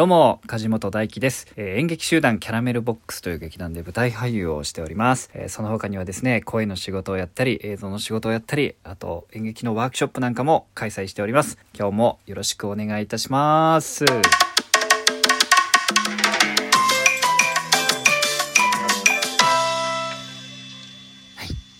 [0.00, 5.28] どうも、梶本大輝です、えー演劇集団キャラメルボックスという劇団で舞台俳優をしております。
[5.34, 11.58] えーその他にはですね、声の仕事をやったり、映像の仕事をやったり、あと演劇のワークショップなんかも開催しております。
[11.78, 14.06] 今日もよろしくお願いいたします。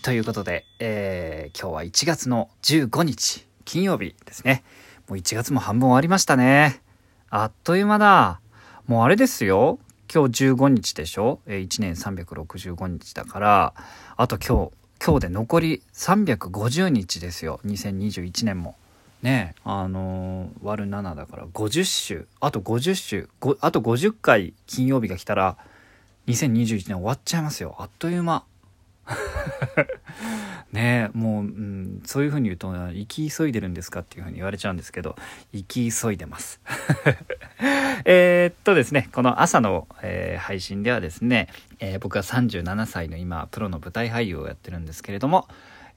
[0.00, 4.64] ということで、えー今日は1月の15日、金曜日ですね。
[5.06, 6.85] もう1月も半分終わりましたね。
[7.30, 8.40] あっという間だ。
[8.86, 9.78] もうあれですよ。
[10.12, 11.40] 今日15日でしょ？
[11.46, 13.74] え ?1 年365日だから、
[14.16, 14.72] あと今日、
[15.04, 17.60] 今日で残り350日ですよ。
[17.66, 18.76] 2021年も。
[19.22, 23.28] ねえ、あのー割る7だから50週、あと50週、
[23.60, 25.56] あと50回金曜日が来たら、
[26.28, 27.74] 2021年終わっちゃいますよ。
[27.80, 28.44] あっという間。
[30.72, 35.16] ねえもう、うん、そういうふうに言うと生き急いでるんですかっていうふうに言われちゃうんですけど
[35.52, 36.60] 生き急いでます。
[38.04, 41.48] えっとですねこの朝の、えー配信ではですね、
[41.80, 45.48] えー僕は37歳の今プロの舞台俳優をやってるんですけれども、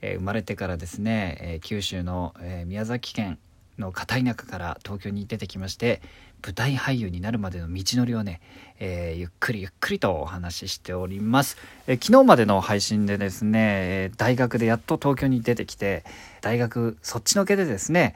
[0.00, 3.38] えー生まれてからですね、え九州の、え宮崎県
[3.78, 6.02] の片田舎から東京に出てきまして
[6.44, 8.40] 舞台俳優になるまでの道のりをね、
[8.78, 16.04] えーゆっくりゆっくりとお話ししております、えー昨日までの配信でですねえー大学でやっと東京に出てきて
[16.40, 18.14] 大学そっちのけでですね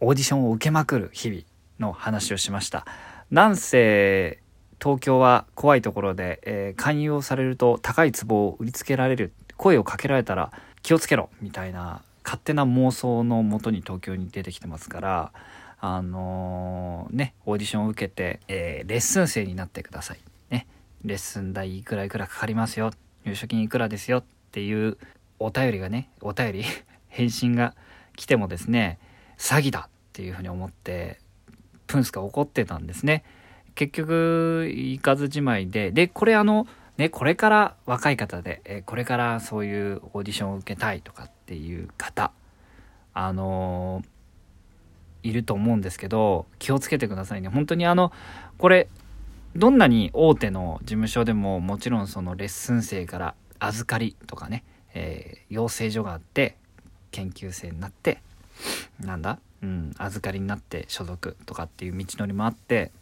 [0.00, 1.42] オーディションを受けまくる日々
[1.78, 2.86] の話をしました。
[3.30, 4.38] なんせ
[4.82, 10.52] 東京は怖いところで、えー勧誘をされると高い壺を売りつけられる声をかけられたら
[10.82, 15.32] 気をつけろみたいな勝手な妄想のもとに東京に出てきてますから
[15.80, 20.18] あのーねオーディションを受けて、えーレッスン生になってください。
[20.50, 20.66] ね。
[21.04, 22.90] レッスン代いくらいくらかかりますよ。
[23.24, 24.98] 入所金いくらですよっていう
[25.38, 26.64] お便りがねお便り
[27.08, 27.74] 返信が
[28.16, 28.98] 来てもですね
[29.38, 31.18] 詐欺だっていうふうに思って
[31.86, 33.24] プンスが怒ってたんですね。
[33.74, 36.66] 結局行かずじまいででこれあの
[36.98, 42.32] ねこれから若い方でえこれからそういうオーディションを受けたいとかっていう方
[43.14, 44.08] あのー
[45.22, 48.12] いると思うんですけど気をつけてくださいね本当にあの
[48.58, 48.88] これ
[49.56, 54.64] どんなに大手の事務所でももちろんそのレッスン生から預かりとかね、
[54.94, 56.56] えー養成所があって
[57.10, 58.22] 研究生になって
[59.00, 62.92] なんだ、うん、預かりになって所属とかっていう道のりもあって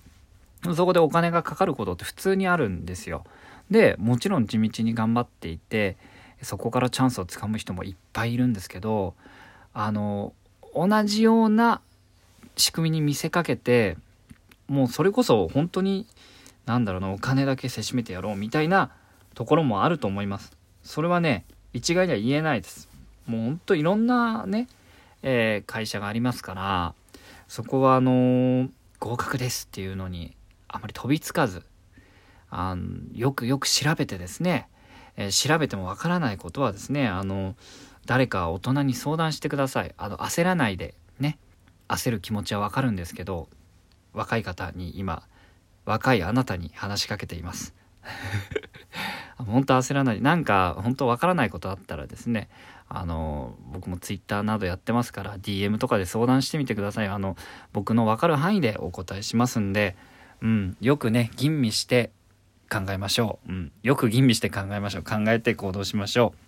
[0.74, 3.24] そこでお金がかかることって普通にあるんですよ。
[3.70, 5.96] でもちろん地道に頑張っていて
[6.42, 9.14] そこからチャンスをつかむ人もいっぱいいるんですけど
[9.74, 10.32] あの
[10.74, 11.80] 同じような
[12.58, 13.96] 仕組みに見せかけて
[14.68, 16.06] もうそれこそ本当に
[16.66, 18.90] なんだろうなお金だけせしめてやろうみたいな
[19.34, 20.52] ところもあると思います。
[20.82, 22.88] それはね一概には言えないです。
[23.26, 24.68] もう本当いろんなね、
[25.22, 26.94] えー会社がありますから
[27.46, 28.70] そこはあのー
[29.00, 30.34] 合格ですっていうのに
[30.66, 31.62] あまり飛びつかず
[32.50, 34.66] あのよくよく調べてですね、
[35.16, 37.54] えー調べてもわからないことはですねあの
[38.06, 41.38] 誰か大人に相談してくださいあの焦らないでね
[41.88, 43.48] 焦る気持ちはわかるんですけど
[44.12, 45.22] 若い方に今
[45.84, 47.74] 若いあなたに話しかけています。
[49.38, 50.20] 本当焦らない。
[50.20, 52.48] なんか本当わからないことあったらですね
[52.88, 57.08] あの僕もツイッターなどやってますから DM とかで相談してみてください。
[57.08, 57.36] あの
[57.72, 59.96] 僕の分かる範囲でお答えしますんで、
[60.42, 62.10] うん、よくね吟味して
[62.70, 65.02] 考えましょう、うん、よく吟味して考えましょう。
[65.02, 66.47] 考えて行動しましょう。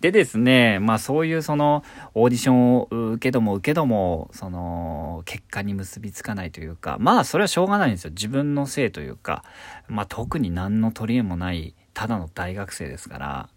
[0.00, 1.82] でですねまあそういうその
[2.14, 8.10] オーディションを受けども受けどもその結果に結びつかないというかまあそれはしょうがないんですよ。
[8.10, 9.44] 自分のせいというか
[9.88, 13.48] まあ特に何の取り柄もないただの大学生ですから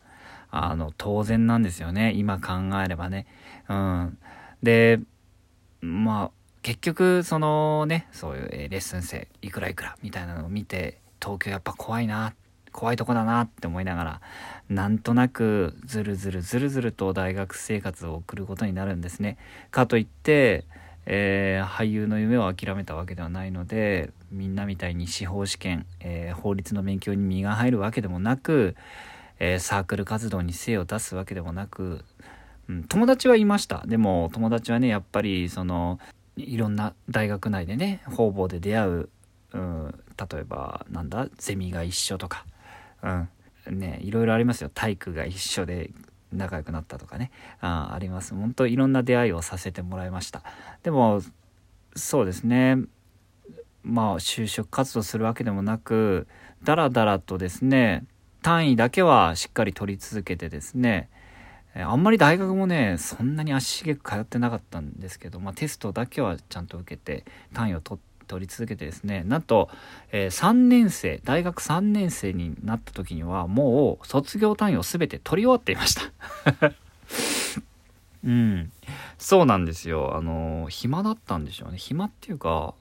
[0.49, 2.11] あの当然なんですよね。
[2.15, 2.53] 今考
[2.83, 3.27] えればね。
[3.69, 4.17] うん。
[4.63, 4.99] で
[5.81, 6.31] まあ
[6.63, 12.33] 結局そのねそういうレッスン生いくらいくらみたいなのを見て東京やっぱ怖いな
[12.71, 14.21] 怖いとこだなって思いながら
[14.69, 19.37] なんとなくずるずるずるずると大学生活を送ることになるんですね。
[19.69, 20.65] かといって、
[21.05, 28.75] えー俳優の夢を諦めたわけではないのでみんなみたいに司法試験、えー法律の勉強に身が入るわけでもなく、
[29.39, 32.05] えーサークル活動に精を出すわけでもなく、
[32.69, 35.99] うん、友達はいましたでも友達はねやっぱりその
[36.37, 39.09] いろんな大学内でね方々で出会う、
[39.53, 42.45] うん、例えばなんだゼミが一緒とか、
[43.03, 43.29] うん。
[43.79, 44.71] ね、いろいろありますよ。
[44.73, 45.91] 体育が一緒で
[46.33, 47.31] 仲良くなったとかね。
[47.59, 48.33] ああります。
[48.33, 50.43] 本当いろんな出会いをさせてもらいました。
[50.83, 51.21] でも
[51.95, 52.77] そうですね。
[53.83, 56.27] まあ就職活動するわけでもなく
[56.63, 58.05] だらだらとですね
[58.41, 61.09] 単位だけはしっかり取り続けてですね
[61.73, 67.23] あんまり大学もねそんなに足しげく通ってなかったんですけど、まあ、テストだけはちゃんと受けて
[67.53, 69.69] 単位を取っ取り続けてですねなんと、
[70.13, 76.03] えー、3年生大学3年生になった時にはもう卒業単位を全て取り終わっていました。
[78.23, 78.71] うん。
[79.17, 80.15] そうなんですよ。
[80.15, 81.77] あの暇だったんでしょうね。
[81.77, 82.73] 暇っていうか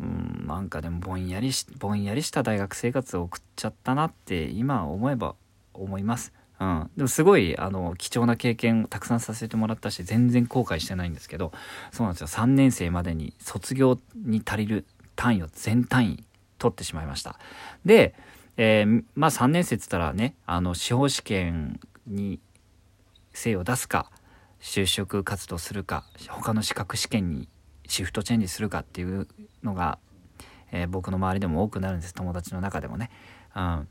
[0.00, 5.34] うんなんかでもぼんやりしぼんやりした大学生活を送っちゃったなって今思えば
[5.74, 6.32] 思います。
[6.58, 11.52] うん、でもすごいあの貴重な経験をたくさんさせてもらったし全然後悔してないんですけど
[11.92, 12.26] そうなんですよ。
[12.28, 14.86] 3年生までに卒業に足りる
[15.16, 16.24] 単位を全単位
[16.58, 17.38] 取ってしまいました。
[17.84, 18.14] で、
[18.56, 22.40] えー、まあ3年生っつったらねあの司法試験に
[23.32, 24.10] 精を出すか
[24.60, 27.48] 就職活動するか他の資格試験に
[27.86, 29.28] シフトチェンジするかっていう
[29.62, 29.98] のが、
[30.72, 32.14] えー、僕の周りでも多くなるんです。
[32.14, 33.10] 友達の中でもね、
[33.54, 33.88] うん、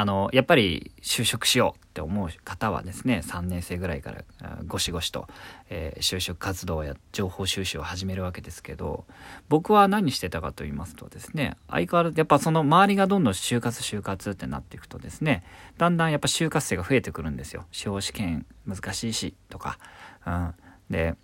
[0.00, 4.24] あのやっぱり就職しようって思う方はですね3年生ぐらいから
[4.66, 5.28] ゴシゴシと、
[5.68, 9.04] えー、就職活動や情報収集を始めるわけですけど
[9.50, 15.44] 僕は何してたかと言いますとですね相変わらずやっぱその周りがどんどん就活就活ってなっていくとですね
[15.76, 17.66] だんだんやっぱ就活生が増えてくるんですよ。
[17.70, 19.78] 司法試験難しいしとか、
[20.26, 20.54] うん、
[20.88, 21.14] で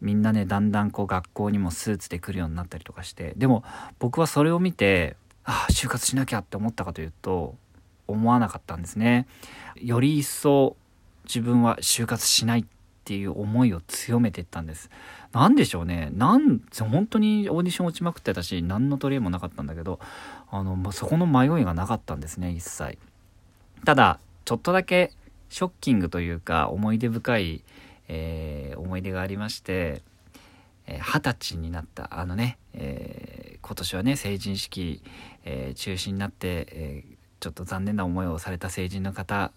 [0.00, 3.64] みんなねだんだんこう学校にもスーツで来るようになったりとかしてでも
[3.98, 7.56] 僕はそれを見てああ就活しなきゃって思ったかというと
[8.06, 9.26] 思わなかったんですね。
[9.76, 10.76] より一層
[11.24, 12.64] 自分は就活しないっ
[13.04, 14.90] ていう思いを強めていったんです。
[15.32, 16.10] 何でしょうね。
[16.12, 16.60] なん
[16.90, 20.00] 本当にオーディション落ちまくってたし、何の取り柄もなかったんだけど、
[20.50, 22.98] あの、そこの迷いがなかったんですね、一切。
[23.84, 25.12] ただ、ちょっとだけ
[25.50, 27.62] ショッキングというか、思い出深い、
[28.08, 30.02] えー、思い出がありまして、
[30.86, 35.02] 二十、えー、歳になったあのね、えー、今年はね成人式、
[35.44, 37.04] え中止になって、え
[37.46, 39.52] ちょっと残念な思いをされた成人の方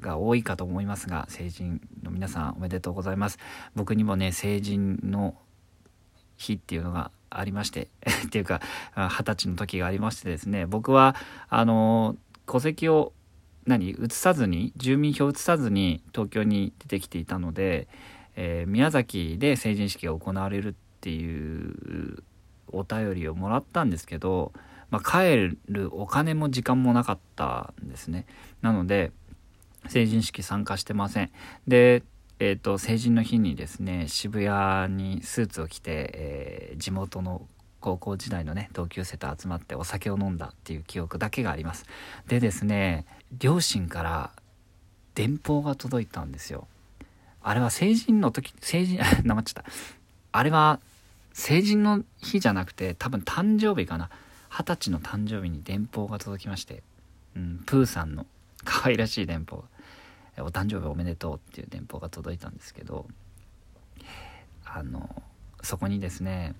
[0.00, 3.38] が多いかと思いますが成人の皆さんおめでとうございます。
[3.74, 5.34] 僕にもね成人の
[6.36, 7.88] 日っていうのがありまして
[8.26, 8.60] っていうか
[8.94, 10.66] 二十歳の時がありましてですね。
[10.66, 11.16] 僕は
[11.48, 12.16] あの
[12.46, 13.12] 戸籍を
[13.66, 17.88] 何移さずに住民票移さずに東京に出てきていたので、
[18.36, 22.22] えー、宮崎で成人式が行われるっていう
[22.68, 24.52] お便りをもらったんですけど
[24.92, 28.26] まあ、帰るお金も時間もなかったんですね。
[28.60, 29.10] なので、
[29.88, 31.30] 成人式参加してません。
[31.66, 32.04] で、
[32.38, 37.46] えーと、成人の日にですね渋谷にスーツを着て、えー、地元の
[37.80, 41.84] 高校時代のね同級生と集まってお酒を飲んだっていう記憶だけがあります
[42.26, 43.06] でですね
[43.38, 44.32] 両親から
[45.14, 46.66] 電報が届いたんですよ
[47.42, 49.70] あれは成人の時成人 なまっちゃった
[50.32, 50.80] あれは
[51.32, 54.10] 成人の日じゃなくて多分誕生日かな
[54.52, 56.82] 二十歳の誕生日に電報が届きまして、
[57.34, 58.26] うん、プーさんの
[58.64, 59.64] 可愛らしい電報
[60.38, 63.06] お誕生日おめでとうっていう電報が届いたんですけど
[64.64, 65.22] あの
[65.62, 66.54] そこにですね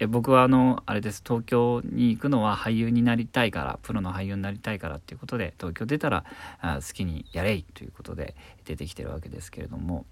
[0.00, 6.24] え僕はあのあれです東京に行くのは俳優になりたいからプロの俳優になりたいからっていうことで東京出たら
[6.60, 8.34] あ好きにやれいということで
[8.64, 10.04] 出てきてるわけですけれども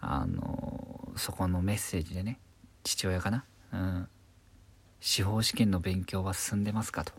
[0.00, 2.40] あのそこのメッセージでね
[2.84, 4.08] 父親かな、うん、
[5.04, 7.12] 司法試験の勉強は進んでますかと、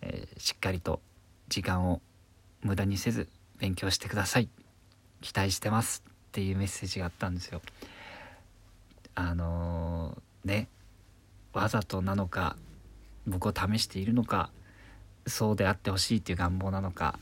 [0.00, 1.00] えー、しっかりと
[1.48, 2.00] 時間を
[2.62, 4.48] 無駄にせず勉強してください。
[5.22, 7.60] 期待してますっていうメッセージがあったんですよ。
[9.16, 10.68] あのー、ね
[11.52, 12.56] わざとなのか
[13.26, 14.50] 僕を試しているのか
[15.26, 17.18] そうであってほしいっていう願望なのか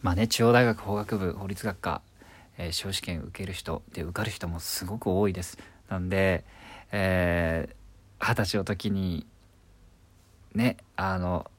[0.00, 2.02] まあね中央大学法学部法律学科、
[2.56, 5.58] えー、司法試験受ける人で受かる人もすごく多いです。
[5.88, 6.44] なんで
[6.92, 9.26] えー、歳の時に
[10.54, 11.50] ねあの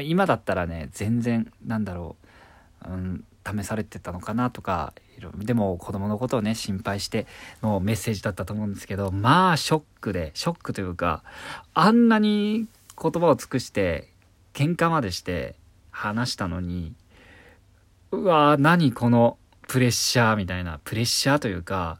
[0.00, 2.16] 今だったらね全然なんだろ
[2.86, 4.92] う、うん、試されてたのかなとか
[5.36, 7.26] でも子供のことをね心配して
[7.62, 11.24] のメッセージだったと思うんですけどまあショックでショックというか
[11.74, 12.66] あんなに
[13.00, 14.08] 言葉を尽くして
[14.54, 15.56] 喧嘩までして
[15.90, 16.94] 話したのに
[18.12, 21.98] うわー何このプレッシャーみたいなプレッシャーというか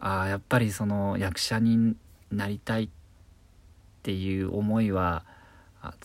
[0.00, 1.94] ああやっぱりその役者に
[2.32, 2.88] なりたいっ
[4.02, 5.24] ていう思いは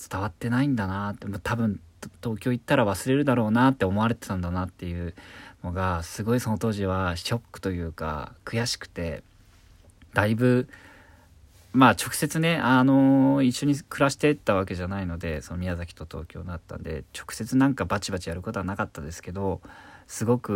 [0.10, 1.80] 伝わってないんだなって多分
[2.22, 5.14] 東京行ったら忘れるだろうなって思われてたんだなっていう
[5.64, 9.24] のがすごいその当時はショックというか悔しくて
[10.14, 10.68] だいぶ
[11.74, 19.62] まあ直接ねあの一緒に暮らしてたわけじゃないのでその宮崎と東京だったんで直接なんかバチバチやることはなかったですけど
[20.08, 20.56] すごく、う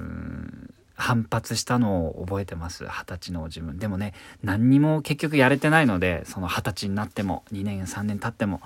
[0.00, 2.84] ん反発したのを覚えてます。
[2.84, 3.76] 二十歳の自分。
[3.76, 8.60] でもね何にも結局やれてないのでその二十歳になっても2年3年経っても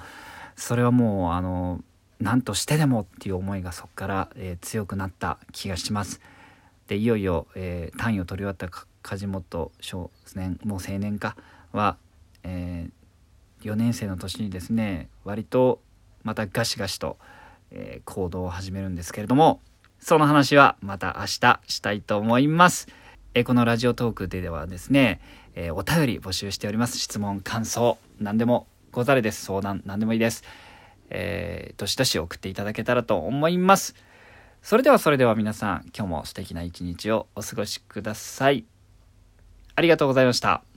[0.55, 1.81] それはもうあの
[2.21, 6.21] 何としてでもっていう思いがそこから、えー、強くなった気がします。
[6.89, 8.69] でいよいよ、えー、単位を取り終わった
[9.03, 11.37] 梶本少年もう青年か
[11.73, 11.97] は、
[12.43, 15.81] えー、4年生の年にですね割と
[16.23, 17.17] またガシガシと、
[17.71, 19.61] えー、行動を始めるんですけれども
[20.01, 22.89] その話はまた明日したいと思います。
[23.35, 25.21] え、このラジオトークではですね、
[25.55, 26.99] えお便り募集しております。
[26.99, 29.45] 質問、感想、何でもござれです。
[29.45, 30.45] 相談、何でもいいです。
[31.11, 33.95] えー、どしどし送っていただけたらと思います。
[34.63, 38.65] それではそれでは皆さん、今日も素敵な一日をお過ごしください。
[39.75, 40.76] ありがとうございました。